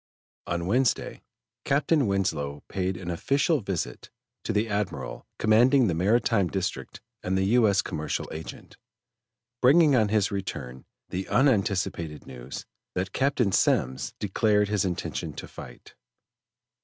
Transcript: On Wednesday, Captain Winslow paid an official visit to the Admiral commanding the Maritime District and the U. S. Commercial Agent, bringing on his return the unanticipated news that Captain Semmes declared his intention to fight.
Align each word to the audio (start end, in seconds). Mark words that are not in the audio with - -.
On 0.47 0.65
Wednesday, 0.65 1.21
Captain 1.63 2.07
Winslow 2.07 2.63
paid 2.67 2.97
an 2.97 3.11
official 3.11 3.61
visit 3.61 4.09
to 4.43 4.51
the 4.51 4.67
Admiral 4.67 5.27
commanding 5.37 5.85
the 5.85 5.93
Maritime 5.93 6.47
District 6.47 6.99
and 7.21 7.37
the 7.37 7.45
U. 7.53 7.67
S. 7.67 7.83
Commercial 7.83 8.27
Agent, 8.31 8.77
bringing 9.61 9.95
on 9.95 10.09
his 10.09 10.31
return 10.31 10.85
the 11.09 11.27
unanticipated 11.27 12.25
news 12.25 12.65
that 12.95 13.13
Captain 13.13 13.51
Semmes 13.51 14.15
declared 14.17 14.69
his 14.69 14.85
intention 14.85 15.33
to 15.33 15.47
fight. 15.47 15.93